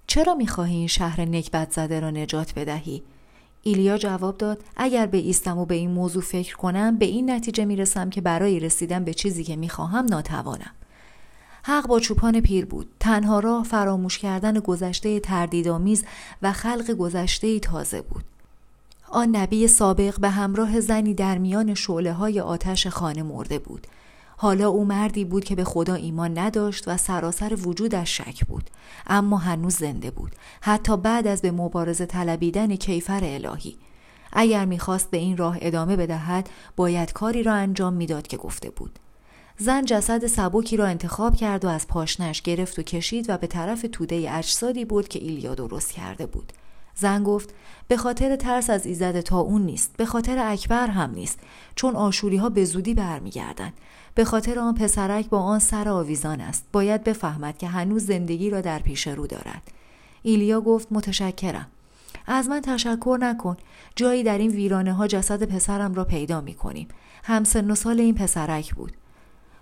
چرا 0.07 0.35
می‌خواهی 0.35 0.75
این 0.75 0.87
شهر 0.87 1.21
نکبت 1.21 1.71
زده 1.71 1.99
را 1.99 2.09
نجات 2.09 2.53
بدهی؟ 2.53 3.03
ایلیا 3.63 3.97
جواب 3.97 4.37
داد 4.37 4.63
اگر 4.75 5.05
به 5.05 5.17
ایستم 5.17 5.57
و 5.57 5.65
به 5.65 5.75
این 5.75 5.91
موضوع 5.91 6.23
فکر 6.23 6.55
کنم 6.55 6.97
به 6.97 7.05
این 7.05 7.31
نتیجه 7.31 7.65
می‌رسم 7.65 8.09
که 8.09 8.21
برای 8.21 8.59
رسیدن 8.59 9.03
به 9.03 9.13
چیزی 9.13 9.43
که 9.43 9.55
می‌خواهم 9.55 10.05
ناتوانم. 10.05 10.71
حق 11.67 11.87
با 11.87 11.99
چوپان 11.99 12.41
پیر 12.41 12.65
بود. 12.65 12.87
تنها 12.99 13.39
راه 13.39 13.63
فراموش 13.63 14.17
کردن 14.17 14.59
گذشته 14.59 15.19
تردیدآمیز 15.19 16.05
و 16.41 16.53
خلق 16.53 16.91
گذشته 16.91 17.59
تازه 17.59 18.01
بود. 18.01 18.23
آن 19.09 19.35
نبی 19.35 19.67
سابق 19.67 20.19
به 20.19 20.29
همراه 20.29 20.79
زنی 20.79 21.13
در 21.13 21.37
میان 21.37 21.73
شعله 21.73 22.13
های 22.13 22.39
آتش 22.39 22.87
خانه 22.87 23.23
مرده 23.23 23.59
بود. 23.59 23.87
حالا 24.37 24.69
او 24.69 24.85
مردی 24.85 25.25
بود 25.25 25.43
که 25.43 25.55
به 25.55 25.63
خدا 25.63 25.93
ایمان 25.93 26.37
نداشت 26.37 26.87
و 26.87 26.97
سراسر 26.97 27.57
وجودش 27.65 28.17
شک 28.17 28.45
بود. 28.45 28.69
اما 29.07 29.37
هنوز 29.37 29.75
زنده 29.75 30.11
بود. 30.11 30.31
حتی 30.61 30.97
بعد 30.97 31.27
از 31.27 31.41
به 31.41 31.51
مبارزه 31.51 32.05
طلبیدن 32.05 32.75
کیفر 32.75 33.21
الهی. 33.23 33.77
اگر 34.33 34.65
می‌خواست 34.65 35.11
به 35.11 35.17
این 35.17 35.37
راه 35.37 35.57
ادامه 35.61 35.95
بدهد 35.95 36.49
باید 36.75 37.13
کاری 37.13 37.43
را 37.43 37.53
انجام 37.53 37.93
می‌داد 37.93 38.27
که 38.27 38.37
گفته 38.37 38.69
بود. 38.69 38.99
زن 39.59 39.85
جسد 39.85 40.25
سبکی 40.25 40.77
را 40.77 40.85
انتخاب 40.85 41.35
کرد 41.35 41.65
و 41.65 41.67
از 41.67 41.87
پاشنش 41.87 42.41
گرفت 42.41 42.79
و 42.79 42.81
کشید 42.81 43.29
و 43.29 43.37
به 43.37 43.47
طرف 43.47 43.85
توده 43.91 44.25
اجسادی 44.29 44.85
بود 44.85 45.07
که 45.07 45.19
ایلیا 45.19 45.55
درست 45.55 45.91
کرده 45.91 46.25
بود. 46.25 46.53
زن 46.95 47.23
گفت 47.23 47.53
به 47.87 47.97
خاطر 47.97 48.35
ترس 48.35 48.69
از 48.69 48.85
ایزد 48.85 49.19
تا 49.19 49.39
اون 49.39 49.61
نیست 49.61 49.93
به 49.97 50.05
خاطر 50.05 50.51
اکبر 50.51 50.87
هم 50.87 51.11
نیست 51.11 51.39
چون 51.75 51.95
آشوری 51.95 52.37
ها 52.37 52.49
به 52.49 52.65
زودی 52.65 52.93
برمیگردند 52.93 53.73
به 54.15 54.25
خاطر 54.25 54.59
آن 54.59 54.73
پسرک 54.73 55.29
با 55.29 55.39
آن 55.39 55.59
سر 55.59 55.89
آویزان 55.89 56.41
است 56.41 56.65
باید 56.71 57.03
بفهمد 57.03 57.57
که 57.57 57.67
هنوز 57.67 58.05
زندگی 58.05 58.49
را 58.49 58.61
در 58.61 58.79
پیش 58.79 59.07
رو 59.07 59.27
دارد. 59.27 59.71
ایلیا 60.23 60.61
گفت 60.61 60.87
متشکرم. 60.91 61.67
از 62.27 62.47
من 62.47 62.61
تشکر 62.61 63.17
نکن 63.21 63.57
جایی 63.95 64.23
در 64.23 64.37
این 64.37 64.51
ویرانه 64.51 64.93
ها 64.93 65.07
جسد 65.07 65.43
پسرم 65.43 65.93
را 65.93 66.03
پیدا 66.03 66.41
می 66.41 66.53
کنیم 66.53 66.87
همسن 67.23 67.71
و 67.71 67.75
سال 67.75 67.99
این 67.99 68.15
پسرک 68.15 68.75
بود. 68.75 68.91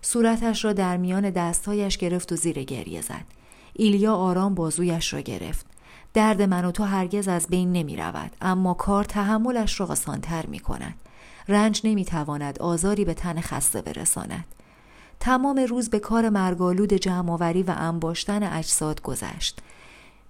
صورتش 0.08 0.66
را 0.66 0.74
در 0.74 0.98
میان 0.98 1.30
دستهایش 1.30 1.98
گرفت 1.98 2.32
و 2.32 2.36
زیر 2.36 2.64
گریه 2.64 3.02
زد. 3.02 3.26
ایلیا 3.74 4.16
آرام 4.16 4.56
بازویش 4.56 5.14
را 5.14 5.20
گرفت. 5.20 5.66
درد 6.14 6.42
من 6.42 6.66
و 6.66 6.72
تو 6.72 6.84
هرگز 6.84 7.28
از 7.28 7.48
بین 7.48 7.72
نمی 7.72 7.96
رود 7.96 8.32
اما 8.42 8.74
کار 8.74 9.04
تحملش 9.04 9.80
را 9.80 9.86
آسانتر 9.86 10.46
می 10.46 10.60
کند. 10.60 10.96
رنج 11.48 11.82
نمی 11.84 12.06
تواند 12.06 12.60
آزاری 12.60 13.06
به 13.06 13.14
تن 13.14 13.42
خسته 13.42 13.82
برساند. 13.82 14.46
تمام 15.20 15.60
روز 15.60 15.90
به 15.90 16.00
کار 16.00 16.30
مرگالود 16.30 16.94
جمعآوری 16.94 17.64
و 17.64 17.74
انباشتن 17.78 18.44
اجساد 18.44 19.02
گذشت. 19.02 19.60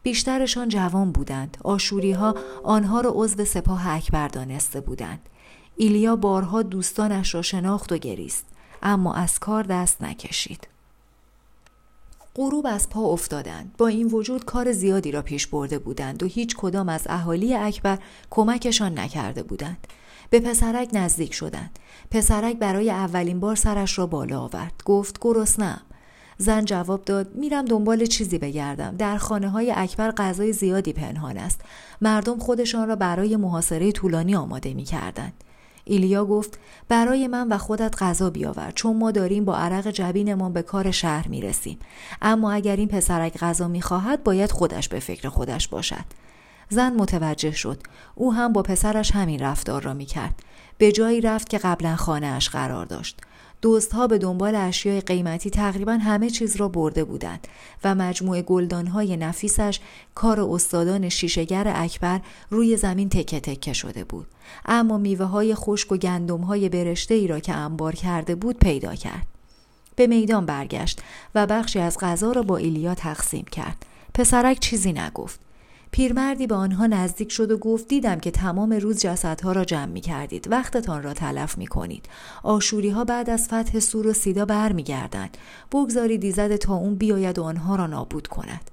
بیشترشان 0.04 0.70
جوان 0.70 1.12
بودند. 1.12 1.58
آشوری 1.64 2.12
ها 2.12 2.36
آنها 2.64 3.02
را 3.02 3.12
عضو 3.16 3.46
سپاه 3.46 3.88
اکبر 3.88 4.28
دانسته 4.28 4.82
بودند. 4.82 5.30
ایلیا 5.76 6.16
بارها 6.16 6.62
دوستانش 6.62 7.36
را 7.36 7.42
شناخت 7.42 7.92
و 7.92 7.98
گریست. 7.98 8.55
اما 8.86 9.14
از 9.14 9.40
کار 9.40 9.64
دست 9.64 10.02
نکشید. 10.02 10.68
غروب 12.36 12.68
از 12.70 12.90
پا 12.90 13.02
افتادند. 13.02 13.76
با 13.78 13.88
این 13.88 14.08
وجود 14.08 14.46
کار 14.46 14.72
زیادی 14.72 15.12
را 15.12 15.22
پیش 15.22 15.48
برده 15.48 15.80
بودند 15.80 16.24
و 16.24 16.26
هیچ 16.26 16.56
کدام 16.56 16.90
از 16.90 17.08
اهالی 17.10 17.56
اکبر 17.56 18.00
کمکشان 18.30 19.00
نکرده 19.00 19.44
بودند. 19.44 19.88
به 20.30 20.40
پسرک 20.40 20.90
نزدیک 20.94 21.34
شدند. 21.34 21.80
پسرک 22.12 22.58
برای 22.58 22.92
اولین 22.92 23.40
بار 23.40 23.56
سرش 23.56 24.00
را 24.00 24.06
بالا 24.06 24.40
آورد. 24.40 24.74
گفت 24.86 25.18
گرسنم. 25.22 25.82
زن 26.38 26.66
جواب 26.66 27.06
داد 27.06 27.36
میرم 27.36 27.66
دنبال 27.66 28.06
چیزی 28.06 28.38
بگردم. 28.38 28.96
در 28.98 29.18
خانه 29.18 29.50
های 29.50 29.74
اکبر 29.76 30.12
غذای 30.12 30.54
زیادی 30.54 30.94
پنهان 30.94 31.38
است. 31.38 31.62
مردم 32.02 32.40
خودشان 32.40 32.88
را 32.88 32.96
برای 32.96 33.36
محاصره 33.36 33.92
طولانی 33.92 34.36
آماده 34.36 34.74
می 34.74 34.84
کردند. 34.84 35.34
ایلیا 35.86 36.26
گفت 36.26 36.60
برای 36.90 37.28
من 37.28 37.48
و 37.48 37.58
خودت 37.58 38.04
غذا 38.04 38.30
بیاور 38.30 38.72
چون 38.76 38.98
ما 38.98 39.12
داریم 39.12 39.46
با 39.46 39.58
عرق 39.58 39.88
جبینمان 39.88 40.54
به 40.54 40.62
کار 40.62 40.92
شهر 40.92 41.28
می 41.28 41.42
رسیم. 41.42 41.80
اما 42.22 42.52
اگر 42.52 42.76
این 42.76 42.88
پسرک 42.88 43.38
غذا 43.38 43.68
می 43.68 43.82
خواهد 43.82 44.24
باید 44.24 44.52
خودش 44.52 44.90
به 44.90 45.00
فکر 45.00 45.30
خودش 45.30 45.68
باشد. 45.68 46.06
زن 46.70 46.94
متوجه 46.94 47.52
شد. 47.52 47.82
او 48.16 48.34
هم 48.34 48.54
با 48.54 48.62
پسرش 48.62 49.12
همین 49.12 49.40
رفتار 49.40 49.82
را 49.82 49.94
می 49.94 50.06
کرد 50.06 50.40
به 50.78 50.92
جایی 50.92 51.22
رفت 51.22 51.50
که 51.50 51.58
قبلا 51.58 51.96
خانهاش 51.96 52.50
قرار 52.50 52.86
داشت. 52.86 53.22
دوستها 53.66 54.08
به 54.08 54.18
دنبال 54.18 54.56
اشیای 54.56 55.02
قیمتی 55.02 55.50
تقریبا 55.50 55.94
همه 55.94 56.30
چیز 56.30 56.56
را 56.56 56.68
برده 56.68 57.04
بودند 57.04 57.48
و 57.84 57.96
مجموعه 57.96 58.42
گلدانهای 58.42 59.18
نفیسش 59.18 59.80
کار 60.16 60.40
استادان 60.42 61.10
شیشگر 61.10 61.74
اکبر 61.76 62.22
روی 62.50 62.78
زمین 62.78 63.10
تکه 63.10 63.40
تکه 63.40 63.74
شده 63.74 64.04
بود. 64.04 64.28
اما 64.66 64.98
میوه 64.98 65.26
های 65.26 65.56
خشک 65.56 65.92
و 65.92 65.98
گندم 65.98 66.42
های 66.42 66.70
برشته 66.70 67.14
ای 67.14 67.28
را 67.28 67.40
که 67.40 67.54
انبار 67.54 67.96
کرده 67.96 68.36
بود 68.36 68.60
پیدا 68.60 68.96
کرد. 68.96 69.28
به 69.96 70.08
میدان 70.08 70.46
برگشت 70.46 71.02
و 71.36 71.48
بخشی 71.48 71.80
از 71.80 71.98
غذا 72.00 72.32
را 72.32 72.44
با 72.44 72.58
ایلیا 72.58 72.96
تقسیم 72.96 73.46
کرد. 73.46 73.86
پسرک 74.14 74.60
چیزی 74.60 74.94
نگفت. 74.94 75.40
پیرمردی 75.96 76.48
به 76.48 76.56
آنها 76.56 76.88
نزدیک 76.88 77.32
شد 77.32 77.52
و 77.52 77.58
گفت 77.58 77.88
دیدم 77.88 78.20
که 78.20 78.32
تمام 78.32 78.74
روز 78.74 79.00
جسدها 79.00 79.52
را 79.52 79.66
جمع 79.66 79.86
می 79.86 80.02
کردید. 80.02 80.48
وقتتان 80.52 81.04
را 81.04 81.14
تلف 81.14 81.58
می 81.58 81.68
کنید. 81.68 82.06
آشوری 82.44 82.90
ها 82.90 83.04
بعد 83.04 83.30
از 83.30 83.46
فتح 83.46 83.80
سور 83.80 84.08
و 84.08 84.14
سیدا 84.14 84.70
گردند. 84.70 85.38
بگذارید 85.72 86.24
ایزد 86.24 86.56
تا 86.56 86.76
اون 86.76 86.96
بیاید 86.96 87.40
و 87.40 87.44
آنها 87.44 87.76
را 87.76 87.88
نابود 87.88 88.28
کند. 88.28 88.72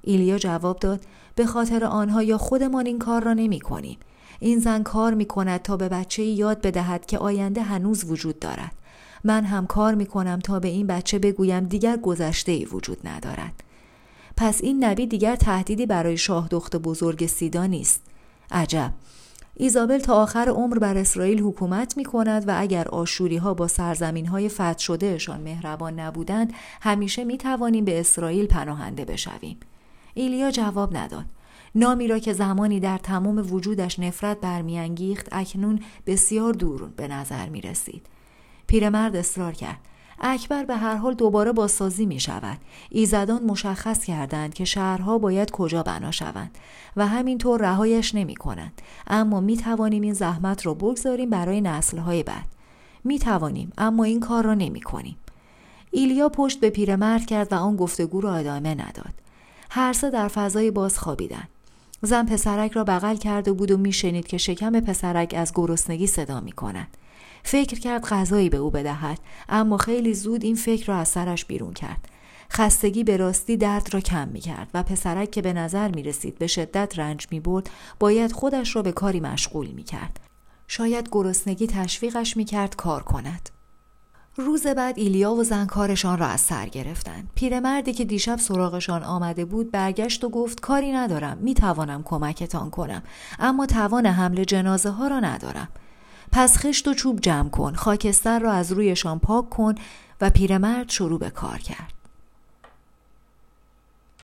ایلیا 0.00 0.38
جواب 0.38 0.78
داد 0.78 1.00
به 1.34 1.46
خاطر 1.46 1.84
آنها 1.84 2.22
یا 2.22 2.38
خودمان 2.38 2.86
این 2.86 2.98
کار 2.98 3.22
را 3.22 3.34
نمی 3.34 3.60
کنیم. 3.60 3.98
این 4.40 4.58
زن 4.58 4.82
کار 4.82 5.14
می 5.14 5.24
کند 5.24 5.62
تا 5.62 5.76
به 5.76 5.88
بچه 5.88 6.22
یاد 6.22 6.60
بدهد 6.60 7.06
که 7.06 7.18
آینده 7.18 7.62
هنوز 7.62 8.04
وجود 8.04 8.38
دارد. 8.38 8.72
من 9.24 9.44
هم 9.44 9.66
کار 9.66 9.94
می 9.94 10.06
کنم 10.06 10.38
تا 10.38 10.60
به 10.60 10.68
این 10.68 10.86
بچه 10.86 11.18
بگویم 11.18 11.64
دیگر 11.64 11.96
گذشته 11.96 12.52
ای 12.52 12.64
وجود 12.64 13.08
ندارد. 13.08 13.71
پس 14.42 14.60
این 14.62 14.84
نبی 14.84 15.06
دیگر 15.06 15.36
تهدیدی 15.36 15.86
برای 15.86 16.16
شاه 16.16 16.48
دخت 16.48 16.76
بزرگ 16.76 17.26
سیدا 17.26 17.66
نیست 17.66 18.02
عجب 18.50 18.92
ایزابل 19.54 19.98
تا 19.98 20.14
آخر 20.14 20.48
عمر 20.48 20.78
بر 20.78 20.96
اسرائیل 20.96 21.40
حکومت 21.40 21.96
می 21.96 22.04
کند 22.04 22.48
و 22.48 22.54
اگر 22.56 22.88
آشوری 22.88 23.36
ها 23.36 23.54
با 23.54 23.68
سرزمین 23.68 24.26
های 24.26 24.48
فتح 24.48 24.78
شدهشان 24.78 25.40
مهربان 25.40 26.00
نبودند 26.00 26.52
همیشه 26.80 27.24
می 27.24 27.38
توانیم 27.38 27.84
به 27.84 28.00
اسرائیل 28.00 28.46
پناهنده 28.46 29.04
بشویم. 29.04 29.56
ایلیا 30.14 30.50
جواب 30.50 30.96
نداد. 30.96 31.26
نامی 31.74 32.08
را 32.08 32.18
که 32.18 32.32
زمانی 32.32 32.80
در 32.80 32.98
تمام 32.98 33.52
وجودش 33.52 33.98
نفرت 33.98 34.40
برمیانگیخت 34.40 35.28
اکنون 35.32 35.80
بسیار 36.06 36.52
دور 36.52 36.88
به 36.96 37.08
نظر 37.08 37.48
می 37.48 37.60
رسید. 37.60 38.06
پیرمرد 38.66 39.16
اصرار 39.16 39.52
کرد. 39.52 39.91
اکبر 40.22 40.64
به 40.64 40.76
هر 40.76 40.96
حال 40.96 41.14
دوباره 41.14 41.52
بازسازی 41.52 42.06
می 42.06 42.20
شود. 42.20 42.58
ایزدان 42.90 43.42
مشخص 43.42 44.04
کردند 44.04 44.54
که 44.54 44.64
شهرها 44.64 45.18
باید 45.18 45.50
کجا 45.50 45.82
بنا 45.82 46.10
شوند 46.10 46.58
و 46.96 47.06
همینطور 47.06 47.60
رهایش 47.60 48.14
نمی 48.14 48.34
کنند. 48.34 48.82
اما 49.06 49.40
می 49.40 49.56
توانیم 49.56 50.02
این 50.02 50.12
زحمت 50.12 50.66
را 50.66 50.74
بگذاریم 50.74 51.30
برای 51.30 51.60
نسلهای 51.60 52.22
بعد. 52.22 52.46
می 53.04 53.18
توانیم 53.18 53.72
اما 53.78 54.04
این 54.04 54.20
کار 54.20 54.44
را 54.44 54.54
نمی 54.54 54.80
کنیم. 54.80 55.16
ایلیا 55.90 56.28
پشت 56.28 56.60
به 56.60 56.70
پیرمرد 56.70 57.26
کرد 57.26 57.52
و 57.52 57.56
آن 57.56 57.76
گفتگو 57.76 58.20
را 58.20 58.34
ادامه 58.34 58.74
نداد. 58.74 59.14
هر 59.70 59.92
سه 59.92 60.10
در 60.10 60.28
فضای 60.28 60.70
باز 60.70 60.98
خوابیدند. 60.98 61.48
زن 62.02 62.26
پسرک 62.26 62.72
را 62.72 62.84
بغل 62.84 63.16
کرده 63.16 63.52
بود 63.52 63.70
و 63.70 63.76
میشنید 63.76 64.26
که 64.26 64.38
شکم 64.38 64.80
پسرک 64.80 65.34
از 65.36 65.52
گرسنگی 65.54 66.06
صدا 66.06 66.40
می 66.40 66.52
کند. 66.52 66.96
فکر 67.42 67.78
کرد 67.80 68.04
غذایی 68.04 68.48
به 68.48 68.56
او 68.56 68.70
بدهد 68.70 69.18
اما 69.48 69.76
خیلی 69.76 70.14
زود 70.14 70.44
این 70.44 70.56
فکر 70.56 70.86
را 70.86 70.96
از 70.96 71.08
سرش 71.08 71.44
بیرون 71.44 71.72
کرد 71.72 72.08
خستگی 72.52 73.04
به 73.04 73.16
راستی 73.16 73.56
درد 73.56 73.94
را 73.94 74.00
کم 74.00 74.28
می 74.28 74.40
کرد 74.40 74.70
و 74.74 74.82
پسرک 74.82 75.30
که 75.30 75.42
به 75.42 75.52
نظر 75.52 75.88
می 75.88 76.02
رسید 76.02 76.38
به 76.38 76.46
شدت 76.46 76.98
رنج 76.98 77.26
می 77.30 77.40
برد 77.40 77.70
باید 77.98 78.32
خودش 78.32 78.76
را 78.76 78.82
به 78.82 78.92
کاری 78.92 79.20
مشغول 79.20 79.66
می 79.66 79.82
کرد. 79.82 80.20
شاید 80.68 81.08
گرسنگی 81.12 81.66
تشویقش 81.66 82.36
می 82.36 82.44
کرد 82.44 82.76
کار 82.76 83.02
کند. 83.02 83.48
روز 84.36 84.66
بعد 84.66 84.98
ایلیا 84.98 85.32
و 85.32 85.44
زنکارشان 85.44 86.18
را 86.18 86.26
از 86.26 86.40
سر 86.40 86.66
گرفتند. 86.66 87.30
پیرمردی 87.34 87.92
که 87.92 88.04
دیشب 88.04 88.38
سراغشان 88.38 89.02
آمده 89.02 89.44
بود 89.44 89.70
برگشت 89.70 90.24
و 90.24 90.28
گفت 90.28 90.60
کاری 90.60 90.92
ندارم 90.92 91.38
می 91.38 91.54
توانم 91.54 92.02
کمکتان 92.02 92.70
کنم 92.70 93.02
اما 93.38 93.66
توان 93.66 94.06
حمل 94.06 94.44
جنازه 94.44 94.90
ها 94.90 95.08
را 95.08 95.20
ندارم. 95.20 95.68
پس 96.32 96.58
خشت 96.58 96.88
و 96.88 96.94
چوب 96.94 97.20
جمع 97.20 97.48
کن 97.48 97.74
خاکستر 97.74 98.38
را 98.38 98.52
از 98.52 98.72
رویشان 98.72 99.18
پاک 99.18 99.50
کن 99.50 99.74
و 100.20 100.30
پیرمرد 100.30 100.90
شروع 100.90 101.18
به 101.18 101.30
کار 101.30 101.58
کرد. 101.58 102.01